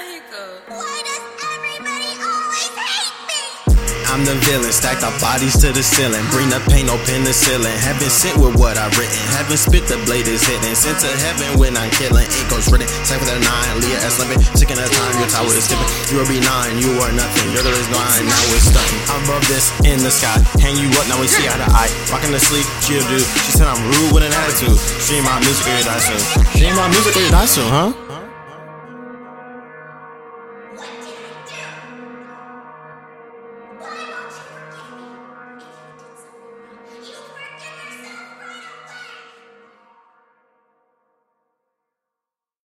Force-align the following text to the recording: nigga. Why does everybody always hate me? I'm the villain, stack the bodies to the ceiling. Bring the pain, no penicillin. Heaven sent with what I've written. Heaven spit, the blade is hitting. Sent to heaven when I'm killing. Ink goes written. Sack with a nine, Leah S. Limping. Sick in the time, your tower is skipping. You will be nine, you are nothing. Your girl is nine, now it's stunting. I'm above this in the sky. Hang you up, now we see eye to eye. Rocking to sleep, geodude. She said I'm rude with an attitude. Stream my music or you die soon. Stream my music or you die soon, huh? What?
nigga. 0.00 0.44
Why 0.68 0.96
does 1.04 1.24
everybody 1.44 2.10
always 2.24 2.68
hate 2.72 3.16
me? 3.28 3.40
I'm 4.10 4.26
the 4.26 4.34
villain, 4.42 4.72
stack 4.74 4.98
the 4.98 5.12
bodies 5.22 5.54
to 5.62 5.70
the 5.70 5.84
ceiling. 5.86 6.24
Bring 6.34 6.50
the 6.50 6.58
pain, 6.66 6.90
no 6.90 6.98
penicillin. 7.06 7.70
Heaven 7.78 8.10
sent 8.10 8.34
with 8.42 8.58
what 8.58 8.74
I've 8.74 8.90
written. 8.98 9.14
Heaven 9.38 9.54
spit, 9.54 9.86
the 9.86 10.02
blade 10.02 10.26
is 10.26 10.42
hitting. 10.42 10.74
Sent 10.74 10.98
to 10.98 11.10
heaven 11.22 11.60
when 11.62 11.78
I'm 11.78 11.90
killing. 11.94 12.26
Ink 12.26 12.46
goes 12.50 12.66
written. 12.72 12.90
Sack 13.06 13.22
with 13.22 13.30
a 13.30 13.38
nine, 13.38 13.74
Leah 13.86 14.02
S. 14.02 14.18
Limping. 14.18 14.42
Sick 14.58 14.70
in 14.72 14.82
the 14.82 14.88
time, 14.90 15.14
your 15.20 15.30
tower 15.30 15.52
is 15.54 15.62
skipping. 15.62 15.86
You 16.10 16.18
will 16.18 16.30
be 16.30 16.42
nine, 16.42 16.74
you 16.82 16.90
are 16.98 17.12
nothing. 17.14 17.46
Your 17.54 17.62
girl 17.62 17.76
is 17.76 17.86
nine, 17.94 18.26
now 18.26 18.42
it's 18.50 18.66
stunting. 18.66 19.02
I'm 19.14 19.22
above 19.30 19.46
this 19.46 19.70
in 19.86 20.02
the 20.02 20.10
sky. 20.10 20.42
Hang 20.58 20.74
you 20.74 20.90
up, 20.98 21.06
now 21.06 21.20
we 21.22 21.30
see 21.30 21.46
eye 21.46 21.54
to 21.54 21.68
eye. 21.70 21.92
Rocking 22.10 22.34
to 22.34 22.42
sleep, 22.42 22.66
geodude. 22.82 23.22
She 23.46 23.62
said 23.62 23.70
I'm 23.70 23.78
rude 23.78 24.10
with 24.10 24.26
an 24.26 24.34
attitude. 24.34 24.74
Stream 24.98 25.22
my 25.22 25.38
music 25.38 25.70
or 25.70 25.74
you 25.78 25.86
die 25.86 26.02
soon. 26.02 26.18
Stream 26.58 26.74
my 26.74 26.90
music 26.90 27.14
or 27.14 27.22
you 27.22 27.30
die 27.30 27.46
soon, 27.46 27.70
huh? 27.70 28.09
What? 30.72 31.09